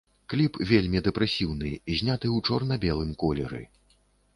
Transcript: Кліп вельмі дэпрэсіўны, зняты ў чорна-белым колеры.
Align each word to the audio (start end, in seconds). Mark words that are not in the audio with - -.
Кліп 0.33 0.53
вельмі 0.71 1.03
дэпрэсіўны, 1.09 1.69
зняты 1.97 2.27
ў 2.35 2.51
чорна-белым 2.51 3.17
колеры. 3.27 3.67